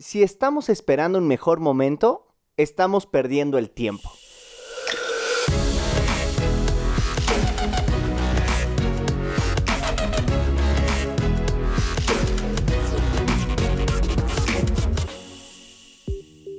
Si 0.00 0.22
estamos 0.22 0.68
esperando 0.68 1.18
un 1.18 1.26
mejor 1.26 1.58
momento, 1.58 2.28
estamos 2.56 3.06
perdiendo 3.06 3.58
el 3.58 3.68
tiempo. 3.68 4.08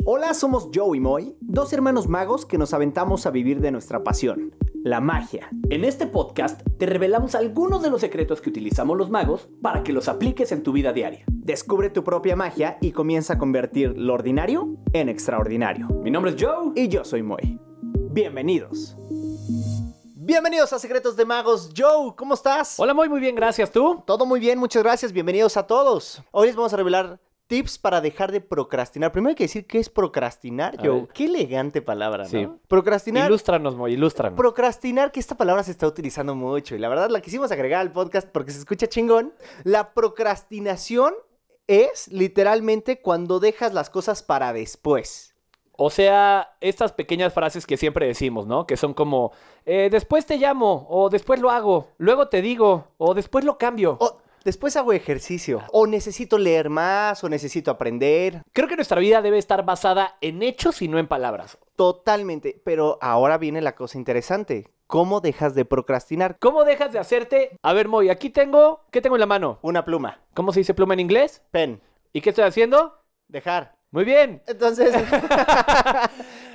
Hola, 0.04 0.34
somos 0.34 0.68
Joe 0.76 0.98
y 0.98 1.00
Moy, 1.00 1.38
dos 1.40 1.72
hermanos 1.72 2.10
magos 2.10 2.46
que 2.46 2.58
nos 2.58 2.74
aventamos 2.74 3.26
a 3.26 3.32
vivir 3.32 3.62
de 3.62 3.72
nuestra 3.72 4.04
pasión, 4.04 4.54
la 4.84 5.00
magia. 5.00 5.48
En 5.70 5.86
este 5.86 6.08
podcast 6.08 6.62
te 6.78 6.86
revelamos 6.88 7.36
algunos 7.36 7.82
de 7.84 7.90
los 7.90 8.02
secretos 8.02 8.42
que 8.42 8.50
utilizamos 8.50 8.98
los 8.98 9.10
magos 9.10 9.48
para 9.62 9.84
que 9.84 9.94
los 9.94 10.10
apliques 10.10 10.52
en 10.52 10.62
tu 10.62 10.74
vida 10.74 10.92
diaria. 10.92 11.24
Descubre 11.50 11.90
tu 11.90 12.04
propia 12.04 12.36
magia 12.36 12.78
y 12.80 12.92
comienza 12.92 13.34
a 13.34 13.38
convertir 13.40 13.98
lo 13.98 14.14
ordinario 14.14 14.78
en 14.94 15.10
extraordinario. 15.10 15.88
Mi 16.04 16.12
nombre 16.12 16.30
es 16.30 16.38
Joe. 16.40 16.74
Y 16.76 16.90
yo 16.90 17.04
soy 17.04 17.24
Moy. 17.24 17.60
Bienvenidos. 18.12 18.96
Bienvenidos 20.16 20.72
a 20.74 20.78
Secretos 20.78 21.18
de 21.18 21.26
Magos. 21.26 21.72
Joe, 21.76 22.14
¿cómo 22.16 22.36
estás? 22.36 22.80
Hola 22.80 22.94
Moy, 22.94 23.10
muy 23.10 23.20
bien, 23.20 23.34
gracias. 23.34 23.72
¿Tú? 23.72 24.04
Todo 24.06 24.28
muy 24.28 24.40
bien, 24.40 24.60
muchas 24.60 24.84
gracias. 24.84 25.12
Bienvenidos 25.12 25.58
a 25.58 25.66
todos. 25.66 26.22
Hoy 26.30 26.46
les 26.46 26.56
vamos 26.56 26.72
a 26.72 26.78
revelar 26.78 27.20
tips 27.48 27.80
para 27.80 28.00
dejar 28.00 28.32
de 28.32 28.42
procrastinar. 28.42 29.12
Primero 29.12 29.30
hay 29.30 29.36
que 29.36 29.46
decir 29.46 29.66
qué 29.66 29.80
es 29.80 29.90
procrastinar, 29.90 30.78
Joe. 30.80 31.08
Qué 31.16 31.26
elegante 31.26 31.82
palabra, 31.82 32.26
¿no? 32.26 32.30
Sí. 32.30 32.48
Procrastinar. 32.68 33.28
Ilústranos, 33.28 33.76
Moy, 33.76 33.94
ilústranos. 33.94 34.38
Procrastinar, 34.38 35.12
que 35.12 35.20
esta 35.20 35.36
palabra 35.36 35.64
se 35.64 35.72
está 35.72 35.88
utilizando 35.88 36.36
mucho 36.36 36.76
y 36.76 36.78
la 36.78 36.90
verdad 36.90 37.10
la 37.10 37.22
quisimos 37.22 37.52
agregar 37.52 37.82
al 37.82 37.92
podcast 37.92 38.30
porque 38.30 38.52
se 38.52 38.60
escucha 38.60 38.86
chingón. 38.86 39.34
La 39.64 39.96
procrastinación 39.96 41.16
es 41.70 42.08
literalmente 42.08 43.00
cuando 43.00 43.40
dejas 43.40 43.76
las 43.76 43.92
cosas 43.92 44.24
para 44.24 44.54
después. 44.54 45.36
O 45.78 45.92
sea, 45.92 46.58
estas 46.62 46.92
pequeñas 46.92 47.32
frases 47.32 47.68
que 47.68 47.78
siempre 47.78 48.08
decimos, 48.08 48.48
¿no? 48.48 48.66
Que 48.66 48.76
son 48.76 48.96
como, 48.96 49.32
eh, 49.66 49.90
después 49.92 50.26
te 50.26 50.38
llamo, 50.38 50.88
o 50.90 51.10
después 51.10 51.40
lo 51.40 51.52
hago, 51.52 51.92
luego 51.98 52.28
te 52.28 52.42
digo, 52.42 52.88
o 52.98 53.14
después 53.14 53.46
lo 53.46 53.60
cambio. 53.60 53.98
O 54.02 54.18
después 54.44 54.76
hago 54.76 54.94
ejercicio. 54.94 55.62
O 55.72 55.86
necesito 55.86 56.40
leer 56.40 56.70
más, 56.72 57.24
o 57.24 57.30
necesito 57.30 57.70
aprender. 57.70 58.42
Creo 58.52 58.68
que 58.68 58.76
nuestra 58.76 59.00
vida 59.00 59.22
debe 59.22 59.38
estar 59.38 59.64
basada 59.64 60.18
en 60.22 60.42
hechos 60.42 60.82
y 60.82 60.88
no 60.88 60.98
en 60.98 61.08
palabras. 61.08 61.60
Totalmente. 61.76 62.60
Pero 62.66 62.98
ahora 63.00 63.38
viene 63.38 63.62
la 63.62 63.76
cosa 63.76 64.00
interesante. 64.00 64.68
¿Cómo 64.90 65.22
dejas 65.22 65.54
de 65.54 65.66
procrastinar? 65.66 66.40
¿Cómo 66.40 66.64
dejas 66.64 66.92
de 66.92 66.98
hacerte? 66.98 67.56
A 67.62 67.74
ver, 67.74 67.88
Moy, 67.88 68.10
aquí 68.10 68.32
tengo, 68.32 68.82
¿qué 68.90 69.02
tengo 69.02 69.18
en 69.18 69.20
la 69.20 69.28
mano? 69.28 69.60
Una 69.62 69.86
pluma. 69.86 70.22
¿Cómo 70.34 70.52
se 70.52 70.62
dice 70.62 70.74
pluma 70.74 70.96
en 70.96 71.00
inglés? 71.00 71.44
Pen. 71.52 71.80
¿Y 72.12 72.22
qué 72.22 72.30
estoy 72.30 72.46
haciendo? 72.46 72.96
Dejar. 73.28 73.76
Muy 73.92 74.04
bien. 74.04 74.42
Entonces... 74.48 74.92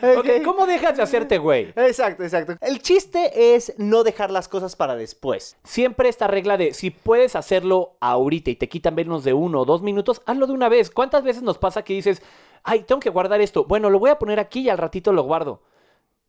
¿Cómo 0.45 0.67
dejas 0.67 0.97
de 0.97 1.05
hacerte, 1.05 1.39
güey? 1.39 1.73
Exacto, 1.77 2.25
exacto. 2.25 2.57
El 2.61 2.83
chiste 2.83 3.55
es 3.55 3.73
no 3.79 4.03
dejar 4.03 4.33
las 4.33 4.49
cosas 4.49 4.75
para 4.75 4.97
después. 4.97 5.57
Siempre 5.63 6.09
esta 6.09 6.27
regla 6.27 6.57
de 6.57 6.75
si 6.75 6.91
puedes 6.91 7.37
hacerlo 7.37 7.97
ahorita 8.01 8.51
y 8.51 8.57
te 8.57 8.69
quitan 8.69 8.97
menos 8.97 9.23
de 9.23 9.33
uno 9.33 9.61
o 9.61 9.65
dos 9.65 9.83
minutos, 9.83 10.23
hazlo 10.27 10.49
de 10.49 10.55
una 10.55 10.69
vez. 10.69 10.91
¿Cuántas 10.91 11.23
veces 11.23 11.45
nos 11.45 11.59
pasa 11.59 11.85
que 11.85 11.95
dices, 11.95 12.21
ay, 12.65 12.83
tengo 12.83 12.99
que 12.99 13.11
guardar 13.11 13.41
esto? 13.41 13.65
Bueno, 13.65 13.91
lo 13.91 14.01
voy 14.01 14.11
a 14.11 14.19
poner 14.19 14.41
aquí 14.41 14.63
y 14.63 14.71
al 14.71 14.79
ratito 14.79 15.13
lo 15.13 15.23
guardo. 15.23 15.63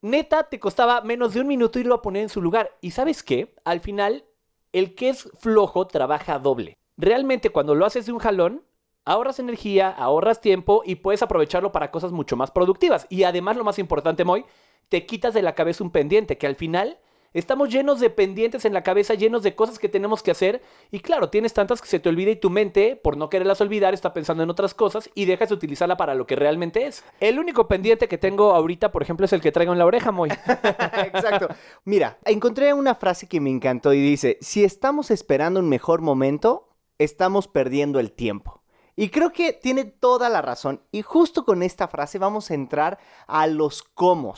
Neta, 0.06 0.44
te 0.44 0.60
costaba 0.60 1.02
menos 1.02 1.34
de 1.34 1.42
un 1.42 1.48
minuto 1.48 1.80
irlo 1.80 1.96
a 1.96 2.02
poner 2.04 2.22
en 2.22 2.30
su 2.30 2.40
lugar. 2.40 2.78
¿Y 2.80 2.92
sabes 2.92 3.24
qué? 3.24 3.56
Al 3.64 3.80
final, 3.80 4.24
el 4.72 4.94
que 4.94 5.10
es 5.10 5.28
flojo 5.40 5.88
trabaja 5.88 6.38
doble. 6.38 6.78
Realmente, 6.96 7.50
cuando 7.50 7.74
lo 7.74 7.88
haces 7.88 8.06
de 8.06 8.12
un 8.12 8.20
jalón, 8.20 8.64
ahorras 9.04 9.40
energía, 9.40 9.90
ahorras 9.90 10.42
tiempo 10.42 10.84
y 10.86 10.98
puedes 10.98 11.24
aprovecharlo 11.24 11.72
para 11.72 11.90
cosas 11.90 12.12
mucho 12.12 12.36
más 12.38 12.52
productivas. 12.52 13.08
Y 13.10 13.24
además, 13.24 13.58
lo 13.58 13.64
más 13.64 13.80
importante, 13.80 14.24
Moy, 14.24 14.46
te 14.90 15.08
quitas 15.08 15.34
de 15.34 15.42
la 15.42 15.56
cabeza 15.56 15.84
un 15.84 15.90
pendiente, 15.90 16.38
que 16.38 16.46
al 16.46 16.56
final 16.56 17.00
estamos 17.40 17.70
llenos 17.70 18.00
de 18.00 18.10
pendientes 18.10 18.66
en 18.66 18.74
la 18.74 18.84
cabeza, 18.84 19.14
llenos 19.14 19.44
de 19.44 19.56
cosas 19.56 19.80
que 19.80 19.90
tenemos 19.90 20.24
que 20.24 20.32
hacer. 20.32 20.62
Y 20.92 21.00
claro, 21.00 21.30
tienes 21.30 21.54
tantas 21.54 21.82
que 21.82 21.88
se 21.88 22.00
te 22.00 22.10
olvida 22.10 22.32
y 22.32 22.36
tu 22.36 22.50
mente, 22.50 22.96
por 22.96 23.18
no 23.18 23.30
quererlas 23.30 23.62
olvidar, 23.62 23.94
está 23.94 24.14
pensando 24.14 24.44
en 24.44 24.50
otras 24.50 24.74
cosas 24.74 25.10
y 25.14 25.26
dejas 25.26 25.50
de 25.50 25.56
utilizarla 25.56 25.98
para 25.98 26.16
lo 26.16 26.26
que 26.26 26.36
realmente 26.36 26.88
es. 26.88 27.04
El 27.20 27.40
único 27.40 27.68
pendiente 27.68 28.08
que 28.08 28.18
tengo 28.18 28.56
ahorita, 28.56 28.92
por 28.92 29.04
ejemplo, 29.04 29.26
es 29.26 29.34
el 29.34 29.42
que 29.42 29.52
traigo 29.52 29.74
en 29.74 29.80
la 29.80 29.86
oreja, 29.86 30.12
Moy. 30.12 30.30
Exacto. 30.50 31.50
Mira, 31.84 32.18
encontré 32.26 32.74
una 32.74 32.96
frase 32.96 33.28
que 33.28 33.42
me 33.42 33.50
encantó 33.50 33.94
y 33.94 34.02
dice, 34.02 34.38
si 34.42 34.64
estamos 34.64 35.12
esperando 35.12 35.60
un 35.60 35.70
mejor 35.70 36.02
momento, 36.02 36.70
estamos 36.98 37.48
perdiendo 37.48 38.00
el 38.00 38.12
tiempo. 38.12 38.64
Y 38.96 39.10
creo 39.10 39.32
que 39.34 39.52
tiene 39.52 39.84
toda 39.84 40.30
la 40.30 40.42
razón. 40.42 40.82
Y 40.92 41.02
justo 41.02 41.44
con 41.44 41.64
esta 41.64 41.88
frase 41.88 42.18
vamos 42.18 42.50
a 42.50 42.54
entrar 42.54 42.98
a 43.28 43.46
los 43.48 43.84
cómo. 43.84 44.36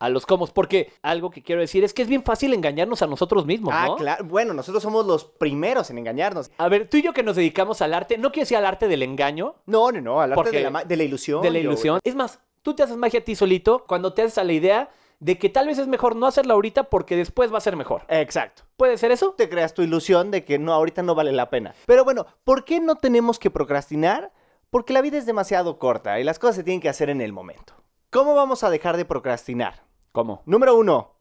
A 0.00 0.08
los 0.08 0.26
comos, 0.26 0.50
porque 0.50 0.92
algo 1.02 1.30
que 1.30 1.42
quiero 1.42 1.60
decir 1.60 1.84
es 1.84 1.94
que 1.94 2.02
es 2.02 2.08
bien 2.08 2.24
fácil 2.24 2.52
engañarnos 2.54 3.02
a 3.02 3.06
nosotros 3.06 3.46
mismos, 3.46 3.72
Ah, 3.76 3.84
¿no? 3.86 3.96
claro. 3.96 4.24
Bueno, 4.24 4.54
nosotros 4.54 4.82
somos 4.82 5.06
los 5.06 5.24
primeros 5.26 5.90
en 5.90 5.98
engañarnos. 5.98 6.50
A 6.58 6.68
ver, 6.68 6.88
tú 6.88 6.96
y 6.96 7.02
yo 7.02 7.12
que 7.12 7.22
nos 7.22 7.36
dedicamos 7.36 7.82
al 7.82 7.94
arte, 7.94 8.16
no 8.18 8.32
quiero 8.32 8.44
decir 8.44 8.56
al 8.56 8.66
arte 8.66 8.88
del 8.88 9.02
engaño, 9.02 9.56
No, 9.66 9.92
no, 9.92 10.00
no, 10.00 10.20
hablarte 10.20 10.42
Porque- 10.42 10.56
de 10.56 10.62
la, 10.64 10.70
ma- 10.70 10.84
de 10.84 10.96
la 10.96 11.04
ilusión. 11.04 11.42
de 11.42 11.50
la 11.50 11.58
yo- 11.58 11.68
ilusión. 11.68 12.00
Es 12.02 12.14
más, 12.16 12.40
tú 12.62 12.74
te 12.74 12.82
haces 12.82 12.96
magia 12.96 13.20
a 13.20 13.24
ti 13.24 13.36
solito 13.36 13.84
cuando 13.86 14.12
te 14.14 14.22
haces 14.22 14.38
a 14.38 14.44
la 14.44 14.52
idea 14.54 14.88
de 15.18 15.36
que 15.36 15.50
tal 15.50 15.66
vez 15.66 15.76
es 15.78 15.86
mejor 15.86 16.16
no 16.16 16.26
hacerla 16.26 16.54
ahorita 16.54 16.84
porque 16.84 17.14
después 17.14 17.52
va 17.52 17.58
a 17.58 17.60
ser 17.60 17.76
mejor. 17.76 18.02
Exacto. 18.08 18.62
¿Puede 18.78 18.96
ser 18.96 19.12
eso? 19.12 19.34
Te 19.36 19.50
creas 19.50 19.74
tu 19.74 19.82
ilusión 19.82 20.30
de 20.30 20.46
que 20.46 20.58
no, 20.58 20.72
ahorita 20.72 21.02
no 21.02 21.14
vale 21.14 21.30
la 21.32 21.50
pena. 21.50 21.74
Pero 21.84 22.04
bueno, 22.04 22.24
¿por 22.42 22.64
qué 22.64 22.80
no 22.80 22.94
tenemos 22.96 23.38
que 23.38 23.50
procrastinar? 23.50 24.32
Porque 24.70 24.94
la 24.94 25.02
vida 25.02 25.18
es 25.18 25.26
demasiado 25.26 25.78
corta 25.78 26.18
y 26.20 26.24
las 26.24 26.38
cosas 26.38 26.56
se 26.56 26.64
tienen 26.64 26.80
que 26.80 26.88
hacer 26.88 27.10
en 27.10 27.20
el 27.20 27.34
momento. 27.34 27.74
¿Cómo 28.08 28.34
vamos 28.34 28.64
a 28.64 28.70
dejar 28.70 28.96
de 28.96 29.04
procrastinar? 29.04 29.82
¿Cómo? 30.12 30.42
Número 30.44 30.76
uno, 30.76 31.16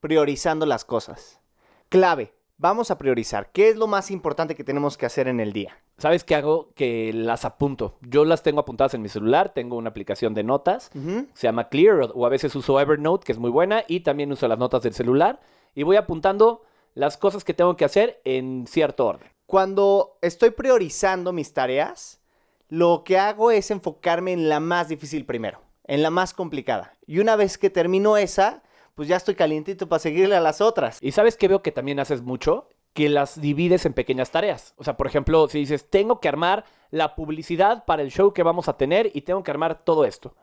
priorizando 0.00 0.66
las 0.66 0.84
cosas. 0.84 1.40
Clave, 1.88 2.34
vamos 2.58 2.90
a 2.90 2.98
priorizar. 2.98 3.50
¿Qué 3.52 3.70
es 3.70 3.76
lo 3.76 3.86
más 3.86 4.10
importante 4.10 4.54
que 4.54 4.64
tenemos 4.64 4.98
que 4.98 5.06
hacer 5.06 5.28
en 5.28 5.40
el 5.40 5.54
día? 5.54 5.78
¿Sabes 5.96 6.22
qué 6.22 6.34
hago? 6.34 6.74
Que 6.74 7.12
las 7.14 7.44
apunto. 7.46 7.98
Yo 8.02 8.24
las 8.24 8.42
tengo 8.42 8.60
apuntadas 8.60 8.92
en 8.92 9.02
mi 9.02 9.08
celular, 9.08 9.54
tengo 9.54 9.76
una 9.76 9.90
aplicación 9.90 10.34
de 10.34 10.42
notas, 10.42 10.90
se 11.32 11.46
llama 11.46 11.68
Clear, 11.68 12.10
o 12.14 12.26
a 12.26 12.28
veces 12.28 12.54
uso 12.54 12.78
Evernote, 12.78 13.24
que 13.24 13.32
es 13.32 13.38
muy 13.38 13.50
buena, 13.50 13.84
y 13.88 14.00
también 14.00 14.30
uso 14.30 14.46
las 14.46 14.58
notas 14.58 14.82
del 14.82 14.92
celular, 14.92 15.40
y 15.74 15.82
voy 15.82 15.96
apuntando 15.96 16.64
las 16.94 17.16
cosas 17.16 17.44
que 17.44 17.54
tengo 17.54 17.76
que 17.76 17.86
hacer 17.86 18.20
en 18.24 18.66
cierto 18.66 19.06
orden. 19.06 19.30
Cuando 19.46 20.18
estoy 20.20 20.50
priorizando 20.50 21.32
mis 21.32 21.54
tareas, 21.54 22.20
lo 22.68 23.04
que 23.04 23.18
hago 23.18 23.50
es 23.50 23.70
enfocarme 23.70 24.32
en 24.32 24.48
la 24.48 24.60
más 24.60 24.88
difícil 24.88 25.24
primero, 25.24 25.62
en 25.84 26.02
la 26.02 26.10
más 26.10 26.34
complicada. 26.34 26.96
Y 27.06 27.18
una 27.18 27.36
vez 27.36 27.58
que 27.58 27.70
termino 27.70 28.16
esa, 28.16 28.62
pues 28.94 29.08
ya 29.08 29.16
estoy 29.16 29.34
calientito 29.34 29.88
para 29.88 30.00
seguirle 30.00 30.36
a 30.36 30.40
las 30.40 30.60
otras. 30.60 30.98
Y 31.00 31.12
sabes 31.12 31.36
que 31.36 31.48
veo 31.48 31.62
que 31.62 31.72
también 31.72 32.00
haces 32.00 32.22
mucho, 32.22 32.68
que 32.92 33.08
las 33.08 33.40
divides 33.40 33.86
en 33.86 33.94
pequeñas 33.94 34.30
tareas. 34.30 34.74
O 34.76 34.84
sea, 34.84 34.96
por 34.96 35.06
ejemplo, 35.06 35.48
si 35.48 35.58
dices, 35.58 35.88
tengo 35.88 36.20
que 36.20 36.28
armar 36.28 36.64
la 36.90 37.14
publicidad 37.14 37.84
para 37.84 38.02
el 38.02 38.10
show 38.10 38.32
que 38.32 38.42
vamos 38.42 38.68
a 38.68 38.76
tener 38.76 39.10
y 39.14 39.22
tengo 39.22 39.42
que 39.42 39.50
armar 39.50 39.84
todo 39.84 40.04
esto. 40.04 40.34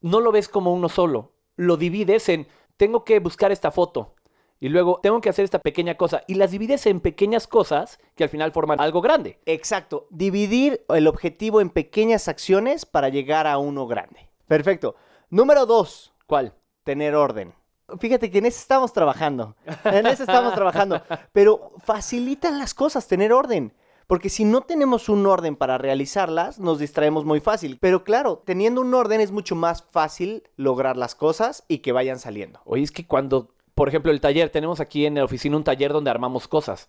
No 0.00 0.20
lo 0.20 0.32
ves 0.32 0.48
como 0.48 0.74
uno 0.74 0.88
solo, 0.88 1.32
lo 1.56 1.76
divides 1.76 2.28
en, 2.28 2.46
tengo 2.76 3.04
que 3.04 3.20
buscar 3.20 3.52
esta 3.52 3.70
foto. 3.70 4.14
Y 4.60 4.68
luego 4.68 5.00
tengo 5.02 5.20
que 5.20 5.28
hacer 5.28 5.44
esta 5.44 5.58
pequeña 5.58 5.96
cosa. 5.96 6.22
Y 6.26 6.34
las 6.34 6.50
divides 6.50 6.86
en 6.86 7.00
pequeñas 7.00 7.46
cosas 7.46 7.98
que 8.14 8.24
al 8.24 8.30
final 8.30 8.52
forman 8.52 8.80
algo 8.80 9.00
grande. 9.00 9.40
Exacto, 9.46 10.06
dividir 10.10 10.84
el 10.88 11.06
objetivo 11.06 11.60
en 11.60 11.70
pequeñas 11.70 12.28
acciones 12.28 12.86
para 12.86 13.08
llegar 13.08 13.46
a 13.46 13.58
uno 13.58 13.86
grande. 13.86 14.28
Perfecto. 14.46 14.94
Número 15.30 15.66
dos, 15.66 16.12
¿Cuál? 16.26 16.54
tener 16.84 17.14
orden. 17.14 17.54
Fíjate 17.98 18.30
que 18.30 18.38
en 18.38 18.46
eso 18.46 18.60
estamos 18.60 18.92
trabajando. 18.92 19.56
En 19.84 20.06
eso 20.06 20.22
estamos 20.22 20.54
trabajando. 20.54 21.02
Pero 21.32 21.72
facilitan 21.84 22.58
las 22.58 22.74
cosas 22.74 23.08
tener 23.08 23.32
orden. 23.32 23.72
Porque 24.06 24.28
si 24.28 24.44
no 24.44 24.62
tenemos 24.62 25.08
un 25.08 25.26
orden 25.26 25.56
para 25.56 25.78
realizarlas, 25.78 26.58
nos 26.58 26.78
distraemos 26.78 27.24
muy 27.24 27.40
fácil. 27.40 27.78
Pero 27.80 28.04
claro, 28.04 28.42
teniendo 28.44 28.80
un 28.80 28.92
orden 28.92 29.20
es 29.20 29.32
mucho 29.32 29.54
más 29.54 29.82
fácil 29.82 30.44
lograr 30.56 30.96
las 30.96 31.14
cosas 31.14 31.64
y 31.68 31.78
que 31.78 31.92
vayan 31.92 32.18
saliendo. 32.18 32.60
Oye, 32.64 32.82
es 32.82 32.90
que 32.90 33.06
cuando, 33.06 33.54
por 33.74 33.88
ejemplo, 33.88 34.12
el 34.12 34.20
taller, 34.20 34.50
tenemos 34.50 34.80
aquí 34.80 35.06
en 35.06 35.14
la 35.14 35.24
oficina 35.24 35.56
un 35.56 35.64
taller 35.64 35.92
donde 35.92 36.10
armamos 36.10 36.48
cosas. 36.48 36.88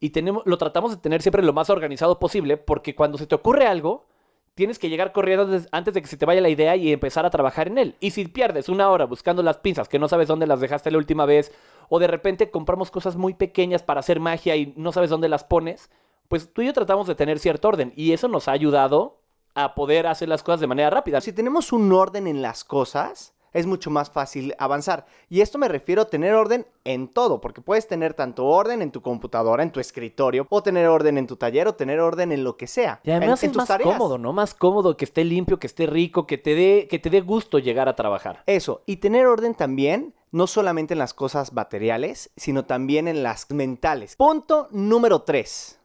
Y 0.00 0.10
tenemos, 0.10 0.42
lo 0.46 0.58
tratamos 0.58 0.90
de 0.90 0.96
tener 0.98 1.22
siempre 1.22 1.42
lo 1.42 1.52
más 1.52 1.70
organizado 1.70 2.18
posible, 2.18 2.56
porque 2.56 2.94
cuando 2.94 3.18
se 3.18 3.26
te 3.26 3.34
ocurre 3.34 3.66
algo, 3.66 4.06
tienes 4.54 4.78
que 4.78 4.88
llegar 4.88 5.12
corriendo 5.12 5.60
antes 5.72 5.94
de 5.94 6.00
que 6.00 6.08
se 6.08 6.16
te 6.16 6.26
vaya 6.26 6.40
la 6.40 6.48
idea 6.48 6.76
y 6.76 6.92
empezar 6.92 7.26
a 7.26 7.30
trabajar 7.30 7.68
en 7.68 7.78
él. 7.78 7.96
Y 8.00 8.12
si 8.12 8.26
pierdes 8.26 8.68
una 8.68 8.88
hora 8.90 9.04
buscando 9.04 9.42
las 9.42 9.58
pinzas 9.58 9.88
que 9.88 9.98
no 9.98 10.08
sabes 10.08 10.28
dónde 10.28 10.46
las 10.46 10.60
dejaste 10.60 10.90
la 10.90 10.98
última 10.98 11.26
vez, 11.26 11.52
o 11.88 11.98
de 11.98 12.06
repente 12.06 12.50
compramos 12.50 12.90
cosas 12.90 13.16
muy 13.16 13.34
pequeñas 13.34 13.82
para 13.82 14.00
hacer 14.00 14.20
magia 14.20 14.56
y 14.56 14.72
no 14.76 14.92
sabes 14.92 15.10
dónde 15.10 15.28
las 15.28 15.44
pones, 15.44 15.90
pues 16.28 16.52
tú 16.52 16.62
y 16.62 16.66
yo 16.66 16.72
tratamos 16.72 17.06
de 17.06 17.14
tener 17.14 17.38
cierto 17.38 17.68
orden. 17.68 17.92
Y 17.96 18.12
eso 18.12 18.28
nos 18.28 18.48
ha 18.48 18.52
ayudado 18.52 19.20
a 19.54 19.74
poder 19.74 20.06
hacer 20.06 20.28
las 20.28 20.42
cosas 20.42 20.60
de 20.60 20.66
manera 20.66 20.90
rápida. 20.90 21.20
Si 21.20 21.32
tenemos 21.32 21.72
un 21.72 21.92
orden 21.92 22.26
en 22.26 22.42
las 22.42 22.64
cosas, 22.64 23.33
es 23.54 23.66
mucho 23.66 23.88
más 23.88 24.10
fácil 24.10 24.54
avanzar. 24.58 25.06
Y 25.30 25.40
esto 25.40 25.56
me 25.56 25.68
refiero 25.68 26.02
a 26.02 26.10
tener 26.10 26.34
orden 26.34 26.66
en 26.84 27.08
todo, 27.08 27.40
porque 27.40 27.62
puedes 27.62 27.88
tener 27.88 28.12
tanto 28.12 28.44
orden 28.44 28.82
en 28.82 28.90
tu 28.90 29.00
computadora, 29.00 29.62
en 29.62 29.70
tu 29.70 29.80
escritorio, 29.80 30.46
o 30.50 30.62
tener 30.62 30.88
orden 30.88 31.16
en 31.16 31.26
tu 31.26 31.36
taller, 31.36 31.68
o 31.68 31.74
tener 31.74 32.00
orden 32.00 32.32
en 32.32 32.44
lo 32.44 32.56
que 32.58 32.66
sea. 32.66 33.00
Y 33.04 33.12
además 33.12 33.42
en, 33.42 33.46
en 33.46 33.50
es 33.50 33.52
tus 33.52 33.60
más 33.60 33.68
tareas. 33.68 33.96
cómodo, 33.96 34.18
¿no? 34.18 34.32
Más 34.32 34.52
cómodo, 34.52 34.96
que 34.96 35.06
esté 35.06 35.24
limpio, 35.24 35.58
que 35.58 35.68
esté 35.68 35.86
rico, 35.86 36.26
que 36.26 36.36
te 36.36 36.54
dé, 36.54 36.88
que 36.90 36.98
te 36.98 37.08
dé 37.08 37.22
gusto 37.22 37.58
llegar 37.58 37.88
a 37.88 37.96
trabajar. 37.96 38.42
Eso, 38.46 38.82
y 38.84 38.96
tener 38.96 39.26
orden 39.26 39.54
también, 39.54 40.14
no 40.32 40.48
solamente 40.48 40.94
en 40.94 40.98
las 40.98 41.14
cosas 41.14 41.52
materiales, 41.52 42.30
sino 42.36 42.64
también 42.64 43.06
en 43.06 43.22
las 43.22 43.48
mentales. 43.50 44.16
Punto 44.16 44.68
número 44.72 45.22
3. 45.22 45.78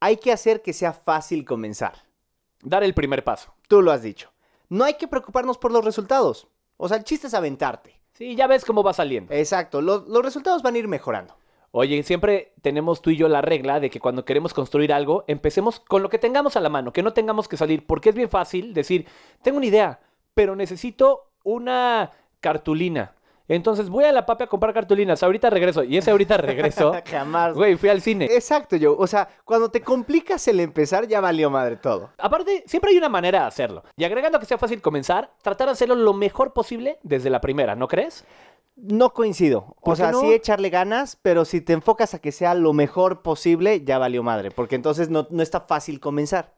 Hay 0.00 0.16
que 0.16 0.32
hacer 0.32 0.60
que 0.60 0.72
sea 0.72 0.92
fácil 0.92 1.44
comenzar. 1.44 2.04
Dar 2.62 2.82
el 2.82 2.94
primer 2.94 3.22
paso. 3.22 3.54
Tú 3.68 3.80
lo 3.80 3.92
has 3.92 4.02
dicho. 4.02 4.32
No 4.68 4.84
hay 4.84 4.94
que 4.94 5.06
preocuparnos 5.06 5.56
por 5.56 5.70
los 5.70 5.84
resultados. 5.84 6.48
O 6.76 6.88
sea, 6.88 6.96
el 6.98 7.04
chiste 7.04 7.26
es 7.26 7.34
aventarte. 7.34 8.00
Sí, 8.12 8.34
ya 8.34 8.46
ves 8.46 8.64
cómo 8.64 8.82
va 8.82 8.92
saliendo. 8.92 9.34
Exacto, 9.34 9.80
los, 9.80 10.06
los 10.08 10.24
resultados 10.24 10.62
van 10.62 10.74
a 10.74 10.78
ir 10.78 10.88
mejorando. 10.88 11.36
Oye, 11.70 12.02
siempre 12.02 12.54
tenemos 12.62 13.02
tú 13.02 13.10
y 13.10 13.16
yo 13.16 13.28
la 13.28 13.42
regla 13.42 13.80
de 13.80 13.90
que 13.90 14.00
cuando 14.00 14.24
queremos 14.24 14.54
construir 14.54 14.92
algo, 14.92 15.24
empecemos 15.26 15.80
con 15.80 16.02
lo 16.02 16.08
que 16.08 16.18
tengamos 16.18 16.56
a 16.56 16.60
la 16.60 16.70
mano, 16.70 16.92
que 16.92 17.02
no 17.02 17.12
tengamos 17.12 17.48
que 17.48 17.58
salir, 17.58 17.86
porque 17.86 18.08
es 18.08 18.14
bien 18.14 18.30
fácil 18.30 18.72
decir, 18.72 19.06
tengo 19.42 19.58
una 19.58 19.66
idea, 19.66 20.00
pero 20.32 20.56
necesito 20.56 21.32
una 21.44 22.12
cartulina. 22.40 23.15
Entonces 23.48 23.88
voy 23.88 24.04
a 24.04 24.12
la 24.12 24.26
papi 24.26 24.44
a 24.44 24.46
comprar 24.46 24.74
cartulinas, 24.74 25.22
ahorita 25.22 25.50
regreso. 25.50 25.84
Y 25.84 25.96
ese 25.96 26.10
ahorita 26.10 26.36
regreso, 26.36 26.92
Jamás. 27.06 27.54
güey, 27.54 27.76
fui 27.76 27.88
al 27.88 28.00
cine. 28.02 28.26
Exacto, 28.26 28.76
yo. 28.76 28.96
O 28.98 29.06
sea, 29.06 29.28
cuando 29.44 29.70
te 29.70 29.80
complicas 29.82 30.46
el 30.48 30.60
empezar, 30.60 31.06
ya 31.06 31.20
valió 31.20 31.48
madre 31.50 31.76
todo. 31.76 32.10
Aparte, 32.18 32.64
siempre 32.66 32.90
hay 32.90 32.98
una 32.98 33.08
manera 33.08 33.40
de 33.42 33.46
hacerlo. 33.46 33.84
Y 33.96 34.04
agregando 34.04 34.40
que 34.40 34.46
sea 34.46 34.58
fácil 34.58 34.82
comenzar, 34.82 35.30
tratar 35.42 35.68
de 35.68 35.72
hacerlo 35.72 35.94
lo 35.94 36.12
mejor 36.12 36.52
posible 36.52 36.98
desde 37.02 37.30
la 37.30 37.40
primera, 37.40 37.76
¿no 37.76 37.86
crees? 37.88 38.24
No 38.76 39.14
coincido. 39.14 39.74
¿Por 39.82 39.94
O 39.94 39.96
sea, 39.96 40.12
no? 40.12 40.20
sí 40.20 40.32
echarle 40.32 40.68
ganas, 40.68 41.16
pero 41.22 41.44
si 41.44 41.60
te 41.60 41.72
enfocas 41.72 42.12
a 42.14 42.18
que 42.18 42.32
sea 42.32 42.54
lo 42.54 42.72
mejor 42.72 43.22
posible, 43.22 43.82
ya 43.84 43.98
valió 43.98 44.22
madre. 44.22 44.50
Porque 44.50 44.74
entonces 44.74 45.08
no, 45.08 45.26
no 45.30 45.42
está 45.42 45.60
fácil 45.60 45.98
comenzar. 46.00 46.52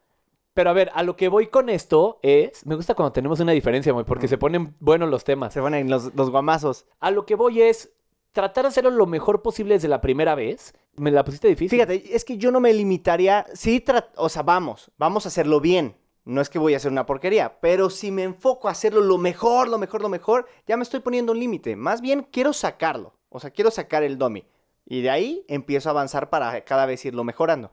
Pero 0.53 0.69
a 0.69 0.73
ver, 0.73 0.91
a 0.93 1.03
lo 1.03 1.15
que 1.15 1.29
voy 1.29 1.47
con 1.47 1.69
esto 1.69 2.19
es, 2.21 2.65
me 2.65 2.75
gusta 2.75 2.95
cuando 2.95 3.13
tenemos 3.13 3.39
una 3.39 3.51
diferencia, 3.51 3.93
muy, 3.93 4.03
porque 4.03 4.27
se 4.27 4.37
ponen 4.37 4.75
buenos 4.79 5.09
los 5.09 5.23
temas. 5.23 5.53
Se 5.53 5.59
van 5.59 5.73
en 5.75 5.89
los, 5.89 6.13
los 6.15 6.29
guamazos. 6.29 6.85
A 6.99 7.11
lo 7.11 7.25
que 7.25 7.35
voy 7.35 7.61
es 7.61 7.93
tratar 8.31 8.63
de 8.63 8.69
hacerlo 8.69 8.91
lo 8.91 9.05
mejor 9.05 9.41
posible 9.41 9.75
desde 9.75 9.87
la 9.87 10.01
primera 10.01 10.35
vez. 10.35 10.73
Me 10.95 11.11
la 11.11 11.23
pusiste 11.23 11.47
difícil. 11.47 11.77
Fíjate, 11.77 12.15
es 12.15 12.25
que 12.25 12.37
yo 12.37 12.51
no 12.51 12.59
me 12.59 12.73
limitaría. 12.73 13.45
Sí, 13.53 13.83
o 14.15 14.29
sea, 14.29 14.43
vamos, 14.43 14.91
vamos 14.97 15.25
a 15.25 15.29
hacerlo 15.29 15.61
bien. 15.61 15.95
No 16.25 16.41
es 16.41 16.49
que 16.49 16.59
voy 16.59 16.73
a 16.73 16.77
hacer 16.77 16.91
una 16.91 17.05
porquería, 17.05 17.59
pero 17.59 17.89
si 17.89 18.11
me 18.11 18.23
enfoco 18.23 18.67
a 18.67 18.71
hacerlo 18.71 19.01
lo 19.01 19.17
mejor, 19.17 19.67
lo 19.67 19.79
mejor, 19.79 20.01
lo 20.01 20.09
mejor, 20.09 20.47
ya 20.67 20.77
me 20.77 20.83
estoy 20.83 20.99
poniendo 20.99 21.31
un 21.31 21.39
límite. 21.39 21.75
Más 21.75 22.01
bien 22.01 22.27
quiero 22.29 22.53
sacarlo. 22.53 23.13
O 23.29 23.39
sea, 23.39 23.49
quiero 23.49 23.71
sacar 23.71 24.03
el 24.03 24.17
domi. 24.17 24.45
Y 24.85 25.01
de 25.01 25.09
ahí 25.09 25.45
empiezo 25.47 25.89
a 25.89 25.91
avanzar 25.91 26.29
para 26.29 26.63
cada 26.65 26.85
vez 26.85 27.03
irlo 27.05 27.23
mejorando. 27.23 27.71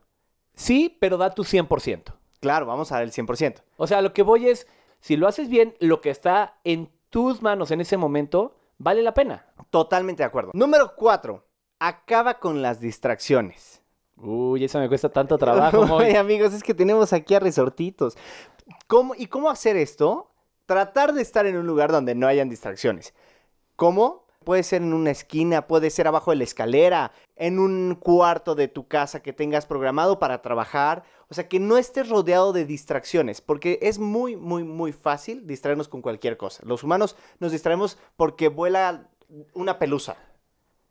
Sí, 0.54 0.96
pero 1.00 1.18
da 1.18 1.34
tu 1.34 1.44
100%. 1.44 2.14
Claro, 2.40 2.66
vamos 2.66 2.92
a 2.92 2.96
dar 2.96 3.04
el 3.04 3.12
100%. 3.12 3.62
O 3.76 3.86
sea, 3.86 4.02
lo 4.02 4.12
que 4.12 4.22
voy 4.22 4.48
es, 4.48 4.66
si 5.00 5.16
lo 5.16 5.28
haces 5.28 5.48
bien, 5.48 5.74
lo 5.80 6.00
que 6.00 6.10
está 6.10 6.58
en 6.64 6.90
tus 7.10 7.42
manos 7.42 7.70
en 7.70 7.80
ese 7.80 7.96
momento, 7.96 8.56
vale 8.78 9.02
la 9.02 9.14
pena. 9.14 9.46
Totalmente 9.70 10.22
de 10.22 10.26
acuerdo. 10.26 10.50
Número 10.54 10.94
4. 10.96 11.44
Acaba 11.78 12.38
con 12.38 12.62
las 12.62 12.80
distracciones. 12.80 13.82
Uy, 14.16 14.64
eso 14.64 14.78
me 14.78 14.88
cuesta 14.88 15.08
tanto 15.08 15.38
trabajo. 15.38 15.98
Ay, 16.00 16.14
amigos, 16.16 16.54
es 16.54 16.62
que 16.62 16.74
tenemos 16.74 17.12
aquí 17.12 17.34
a 17.34 17.40
resortitos. 17.40 18.16
¿Cómo, 18.86 19.14
¿Y 19.16 19.26
cómo 19.26 19.50
hacer 19.50 19.76
esto? 19.76 20.32
Tratar 20.66 21.12
de 21.12 21.22
estar 21.22 21.46
en 21.46 21.56
un 21.56 21.66
lugar 21.66 21.92
donde 21.92 22.14
no 22.14 22.26
hayan 22.26 22.48
distracciones. 22.48 23.14
¿Cómo? 23.76 24.25
Puede 24.46 24.62
ser 24.62 24.80
en 24.80 24.94
una 24.94 25.10
esquina, 25.10 25.66
puede 25.66 25.90
ser 25.90 26.06
abajo 26.06 26.30
de 26.30 26.36
la 26.36 26.44
escalera, 26.44 27.10
en 27.34 27.58
un 27.58 27.96
cuarto 27.96 28.54
de 28.54 28.68
tu 28.68 28.86
casa 28.86 29.20
que 29.20 29.32
tengas 29.32 29.66
programado 29.66 30.20
para 30.20 30.40
trabajar. 30.40 31.02
O 31.28 31.34
sea, 31.34 31.48
que 31.48 31.58
no 31.58 31.76
estés 31.76 32.08
rodeado 32.08 32.52
de 32.52 32.64
distracciones, 32.64 33.40
porque 33.40 33.80
es 33.82 33.98
muy, 33.98 34.36
muy, 34.36 34.62
muy 34.62 34.92
fácil 34.92 35.48
distraernos 35.48 35.88
con 35.88 36.00
cualquier 36.00 36.36
cosa. 36.36 36.62
Los 36.64 36.84
humanos 36.84 37.16
nos 37.40 37.50
distraemos 37.50 37.98
porque 38.14 38.46
vuela 38.46 39.10
una 39.52 39.80
pelusa. 39.80 40.16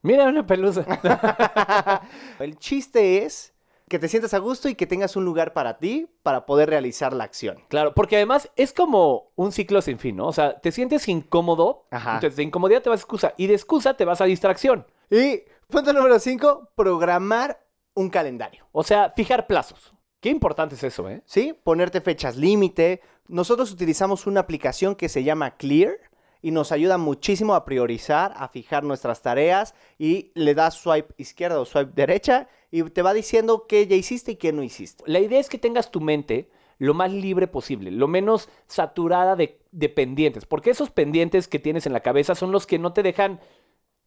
Mira 0.02 0.28
una 0.28 0.46
pelusa. 0.46 0.86
El 2.40 2.60
chiste 2.60 3.24
es 3.24 3.55
que 3.88 4.00
te 4.00 4.08
sientas 4.08 4.34
a 4.34 4.40
gusto 4.40 4.68
y 4.68 4.76
que 4.76 4.88
tengas 4.88 5.16
un 5.16 5.26
lugar 5.26 5.54
para 5.54 5.78
ti 5.78 6.08
para 6.24 6.46
poder 6.46 6.70
realizar 6.70 7.14
la 7.14 7.24
acción. 7.24 7.64
Claro, 7.68 7.94
porque 7.94 8.16
además 8.16 8.50
es 8.56 8.74
como 8.74 9.32
un 9.36 9.52
ciclo 9.52 9.82
sin 9.82 10.00
fin, 10.00 10.16
¿no? 10.16 10.28
O 10.28 10.34
sea, 10.34 10.60
te 10.60 10.72
sientes 10.72 11.08
incómodo, 11.08 11.86
Ajá. 11.92 12.16
entonces 12.16 12.38
de 12.38 12.44
incomodidad 12.44 12.82
te 12.82 12.90
vas 12.90 13.00
a 13.00 13.04
excusa 13.04 13.34
y 13.38 13.48
de 13.48 13.54
excusa 13.54 13.96
te 13.96 14.06
vas 14.06 14.22
a 14.22 14.26
distracción. 14.26 14.88
Y 15.10 15.44
punto 15.70 15.94
número 15.94 16.18
5, 16.18 16.72
programar 16.76 17.66
un 17.94 18.10
calendario. 18.10 18.68
O 18.72 18.84
sea, 18.84 19.14
fijar 19.16 19.48
plazos. 19.48 19.94
Qué 20.20 20.30
importante 20.30 20.76
es 20.76 20.84
eso, 20.84 21.08
¿eh? 21.10 21.22
¿Sí? 21.26 21.54
Ponerte 21.64 22.02
fechas 22.02 22.36
límite. 22.36 23.02
Nosotros 23.28 23.72
utilizamos 23.72 24.26
una 24.26 24.40
aplicación 24.40 24.96
que 24.96 25.10
se 25.10 25.24
llama 25.24 25.58
Clear 25.58 25.98
y 26.46 26.52
nos 26.52 26.72
ayuda 26.72 27.00
muchísimo 27.00 27.56
a 27.56 27.66
priorizar, 27.66 28.32
a 28.38 28.48
fijar 28.50 28.84
nuestras 28.84 29.24
tareas 29.24 29.74
y 29.98 30.32
le 30.36 30.54
das 30.54 30.76
swipe 30.76 31.12
izquierda 31.18 31.60
o 31.60 31.66
swipe 31.66 31.94
derecha 31.96 32.48
y 32.70 32.84
te 32.84 33.02
va 33.02 33.16
diciendo 33.16 33.66
qué 33.68 33.88
ya 33.88 33.96
hiciste 33.96 34.34
y 34.34 34.36
qué 34.36 34.54
no 34.54 34.62
hiciste. 34.62 35.04
La 35.08 35.20
idea 35.20 35.40
es 35.40 35.50
que 35.50 35.58
tengas 35.58 35.90
tu 35.90 36.02
mente 36.02 36.52
lo 36.78 36.94
más 36.94 37.12
libre 37.12 37.48
posible, 37.48 37.90
lo 37.90 38.08
menos 38.08 38.48
saturada 38.68 39.36
de, 39.36 39.60
de 39.72 39.90
pendientes, 39.90 40.46
porque 40.46 40.70
esos 40.70 40.92
pendientes 40.92 41.48
que 41.48 41.58
tienes 41.58 41.88
en 41.88 41.94
la 41.94 42.02
cabeza 42.02 42.36
son 42.36 42.52
los 42.52 42.68
que 42.68 42.78
no 42.78 42.94
te 42.94 43.02
dejan 43.02 43.40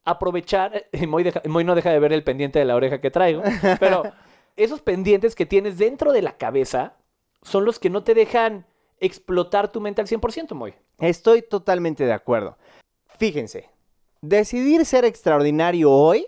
aprovechar, 0.04 0.86
y 0.92 1.06
Moy, 1.08 1.24
deja- 1.24 1.42
Moy 1.46 1.64
no 1.64 1.74
deja 1.74 1.90
de 1.90 1.98
ver 1.98 2.12
el 2.12 2.22
pendiente 2.22 2.60
de 2.60 2.64
la 2.66 2.76
oreja 2.76 3.00
que 3.00 3.10
traigo, 3.10 3.42
pero 3.80 4.04
esos 4.56 4.80
pendientes 4.80 5.34
que 5.34 5.44
tienes 5.44 5.76
dentro 5.76 6.12
de 6.12 6.22
la 6.22 6.36
cabeza 6.36 6.96
son 7.42 7.64
los 7.64 7.80
que 7.80 7.90
no 7.90 8.04
te 8.04 8.14
dejan 8.14 8.64
explotar 9.00 9.72
tu 9.72 9.80
mente 9.80 10.00
al 10.02 10.06
100%, 10.06 10.52
Moy. 10.54 10.74
Estoy 10.98 11.42
totalmente 11.42 12.04
de 12.04 12.12
acuerdo. 12.12 12.58
Fíjense, 13.18 13.70
decidir 14.20 14.84
ser 14.84 15.04
extraordinario 15.04 15.92
hoy 15.92 16.26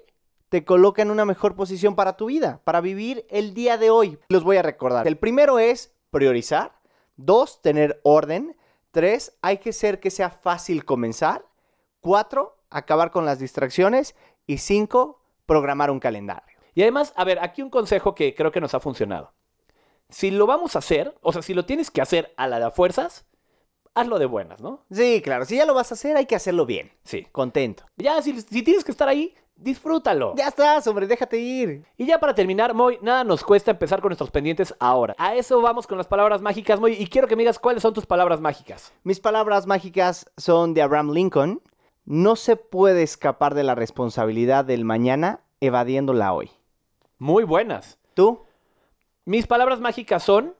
te 0.48 0.64
coloca 0.64 1.02
en 1.02 1.10
una 1.10 1.24
mejor 1.24 1.56
posición 1.56 1.96
para 1.96 2.16
tu 2.16 2.26
vida, 2.26 2.60
para 2.64 2.80
vivir 2.80 3.26
el 3.30 3.54
día 3.54 3.78
de 3.78 3.90
hoy. 3.90 4.18
Los 4.28 4.44
voy 4.44 4.56
a 4.58 4.62
recordar. 4.62 5.06
El 5.06 5.18
primero 5.18 5.58
es 5.58 5.92
priorizar. 6.10 6.72
Dos, 7.16 7.62
tener 7.62 8.00
orden. 8.04 8.56
Tres, 8.92 9.36
hay 9.42 9.58
que 9.58 9.72
ser 9.72 10.00
que 10.00 10.10
sea 10.10 10.30
fácil 10.30 10.84
comenzar. 10.84 11.44
Cuatro, 12.00 12.56
acabar 12.70 13.10
con 13.10 13.24
las 13.24 13.38
distracciones. 13.38 14.14
Y 14.46 14.58
cinco, 14.58 15.20
programar 15.46 15.90
un 15.90 16.00
calendario. 16.00 16.58
Y 16.74 16.82
además, 16.82 17.12
a 17.16 17.24
ver, 17.24 17.38
aquí 17.40 17.62
un 17.62 17.70
consejo 17.70 18.14
que 18.14 18.34
creo 18.34 18.52
que 18.52 18.60
nos 18.60 18.74
ha 18.74 18.80
funcionado. 18.80 19.32
Si 20.08 20.30
lo 20.30 20.46
vamos 20.46 20.74
a 20.74 20.80
hacer, 20.80 21.16
o 21.22 21.32
sea, 21.32 21.42
si 21.42 21.54
lo 21.54 21.64
tienes 21.64 21.90
que 21.90 22.00
hacer 22.00 22.32
a 22.36 22.48
la 22.48 22.58
de 22.58 22.70
fuerzas, 22.72 23.24
hazlo 23.94 24.18
de 24.18 24.26
buenas, 24.26 24.60
¿no? 24.60 24.84
Sí, 24.90 25.20
claro, 25.22 25.44
si 25.44 25.56
ya 25.56 25.66
lo 25.66 25.74
vas 25.74 25.90
a 25.90 25.94
hacer, 25.94 26.16
hay 26.16 26.26
que 26.26 26.36
hacerlo 26.36 26.66
bien. 26.66 26.90
Sí. 27.04 27.26
Contento. 27.32 27.84
Ya, 27.96 28.20
si, 28.22 28.40
si 28.40 28.62
tienes 28.62 28.84
que 28.84 28.90
estar 28.90 29.08
ahí, 29.08 29.34
disfrútalo. 29.60 30.34
Ya 30.36 30.48
estás, 30.48 30.86
hombre, 30.86 31.06
déjate 31.06 31.38
ir. 31.38 31.84
Y 31.96 32.06
ya 32.06 32.18
para 32.18 32.34
terminar, 32.34 32.74
Moy, 32.74 32.98
nada 33.02 33.24
nos 33.24 33.44
cuesta 33.44 33.70
empezar 33.70 34.00
con 34.00 34.08
nuestros 34.08 34.30
pendientes 34.30 34.74
ahora. 34.80 35.14
A 35.18 35.34
eso 35.34 35.60
vamos 35.60 35.86
con 35.86 35.98
las 35.98 36.06
palabras 36.06 36.40
mágicas, 36.40 36.80
Moy, 36.80 36.94
y 36.94 37.06
quiero 37.06 37.28
que 37.28 37.36
me 37.36 37.42
digas 37.42 37.58
cuáles 37.58 37.82
son 37.82 37.94
tus 37.94 38.06
palabras 38.06 38.40
mágicas. 38.40 38.92
Mis 39.04 39.20
palabras 39.20 39.66
mágicas 39.66 40.30
son 40.36 40.74
de 40.74 40.82
Abraham 40.82 41.12
Lincoln. 41.12 41.62
No 42.04 42.34
se 42.36 42.56
puede 42.56 43.02
escapar 43.02 43.54
de 43.54 43.62
la 43.62 43.74
responsabilidad 43.74 44.64
del 44.64 44.84
mañana 44.84 45.40
evadiéndola 45.60 46.32
hoy. 46.32 46.50
Muy 47.18 47.44
buenas. 47.44 47.98
¿Tú? 48.14 48.44
Mis 49.26 49.46
palabras 49.46 49.80
mágicas 49.80 50.22
son, 50.22 50.56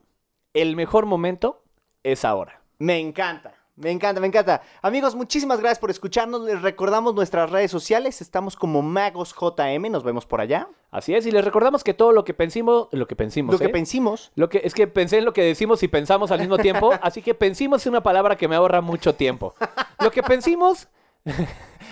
el 0.53 0.75
mejor 0.75 1.07
momento 1.07 1.63
es 2.03 2.23
ahora. 2.23 2.60
Me 2.81 2.97
encanta. 2.97 3.53
Me 3.75 3.91
encanta, 3.91 4.19
me 4.19 4.25
encanta. 4.25 4.63
Amigos, 4.81 5.13
muchísimas 5.13 5.59
gracias 5.59 5.77
por 5.77 5.91
escucharnos. 5.91 6.41
Les 6.41 6.63
recordamos 6.63 7.13
nuestras 7.13 7.51
redes 7.51 7.69
sociales. 7.69 8.21
Estamos 8.21 8.55
como 8.55 8.81
MagosJM. 8.81 9.91
Nos 9.91 10.03
vemos 10.03 10.25
por 10.25 10.41
allá. 10.41 10.67
Así 10.89 11.13
es, 11.13 11.27
y 11.27 11.31
les 11.31 11.45
recordamos 11.45 11.83
que 11.83 11.93
todo 11.93 12.11
lo 12.11 12.23
que 12.23 12.33
pensimos, 12.33 12.87
lo 12.91 13.07
que 13.07 13.15
pensimos, 13.15 13.53
Lo 13.53 13.59
que 13.59 13.65
¿eh? 13.65 13.69
pensimos. 13.69 14.31
Lo 14.33 14.49
que, 14.49 14.61
es 14.63 14.73
que 14.73 14.87
pensé 14.87 15.19
en 15.19 15.25
lo 15.25 15.33
que 15.33 15.43
decimos 15.43 15.83
y 15.83 15.87
pensamos 15.87 16.31
al 16.31 16.39
mismo 16.39 16.57
tiempo, 16.57 16.91
así 17.03 17.21
que 17.21 17.35
pensimos 17.35 17.81
es 17.81 17.87
una 17.87 18.01
palabra 18.01 18.35
que 18.35 18.47
me 18.47 18.55
ahorra 18.55 18.81
mucho 18.81 19.13
tiempo. 19.13 19.53
Lo 19.99 20.09
que 20.09 20.23
pensimos 20.23 20.87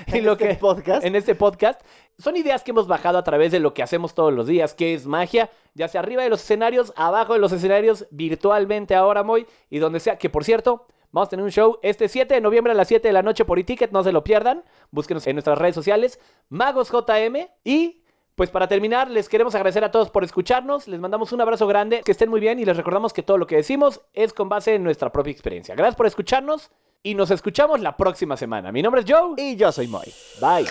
y 0.07 0.17
En 0.17 0.25
lo 0.25 0.33
este 0.33 0.47
que 0.47 0.55
podcast. 0.55 1.05
en 1.05 1.15
este 1.15 1.35
podcast 1.35 1.81
son 2.17 2.35
ideas 2.35 2.63
que 2.63 2.71
hemos 2.71 2.87
bajado 2.87 3.17
a 3.17 3.23
través 3.23 3.51
de 3.51 3.59
lo 3.59 3.73
que 3.73 3.83
hacemos 3.83 4.13
todos 4.13 4.33
los 4.33 4.47
días, 4.47 4.73
que 4.73 4.93
es 4.93 5.05
magia, 5.05 5.49
ya 5.73 5.87
sea 5.87 6.01
arriba 6.01 6.23
de 6.23 6.29
los 6.29 6.41
escenarios, 6.41 6.93
abajo 6.95 7.33
de 7.33 7.39
los 7.39 7.51
escenarios, 7.51 8.07
virtualmente 8.11 8.95
ahora 8.95 9.23
Moy 9.23 9.45
y 9.69 9.79
donde 9.79 9.99
sea, 9.99 10.17
que 10.17 10.29
por 10.29 10.43
cierto, 10.43 10.87
vamos 11.11 11.27
a 11.27 11.29
tener 11.29 11.45
un 11.45 11.51
show 11.51 11.79
este 11.81 12.09
7 12.09 12.33
de 12.33 12.41
noviembre 12.41 12.73
a 12.73 12.75
las 12.75 12.87
7 12.87 13.07
de 13.07 13.13
la 13.13 13.23
noche 13.23 13.45
por 13.45 13.59
e-ticket, 13.59 13.91
no 13.91 14.03
se 14.03 14.11
lo 14.11 14.23
pierdan. 14.23 14.63
Búsquenos 14.91 15.25
en 15.27 15.35
nuestras 15.35 15.57
redes 15.57 15.75
sociales, 15.75 16.19
Magos 16.49 16.91
JM 16.91 17.47
y 17.63 18.03
pues 18.39 18.49
para 18.49 18.69
terminar, 18.69 19.09
les 19.09 19.27
queremos 19.27 19.53
agradecer 19.53 19.83
a 19.83 19.91
todos 19.91 20.09
por 20.09 20.23
escucharnos. 20.23 20.87
Les 20.87 20.97
mandamos 20.97 21.33
un 21.33 21.41
abrazo 21.41 21.67
grande. 21.67 22.03
Que 22.05 22.13
estén 22.13 22.29
muy 22.29 22.39
bien 22.39 22.57
y 22.57 22.63
les 22.63 22.77
recordamos 22.77 23.11
que 23.11 23.21
todo 23.21 23.37
lo 23.37 23.45
que 23.45 23.57
decimos 23.57 23.99
es 24.13 24.31
con 24.31 24.47
base 24.47 24.75
en 24.75 24.81
nuestra 24.81 25.11
propia 25.11 25.31
experiencia. 25.31 25.75
Gracias 25.75 25.97
por 25.97 26.05
escucharnos 26.05 26.71
y 27.03 27.15
nos 27.15 27.31
escuchamos 27.31 27.81
la 27.81 27.97
próxima 27.97 28.37
semana. 28.37 28.71
Mi 28.71 28.81
nombre 28.81 29.01
es 29.01 29.11
Joe. 29.11 29.33
Y 29.35 29.57
yo 29.57 29.73
soy 29.73 29.89
Moy. 29.89 30.13
Bye. 30.39 30.69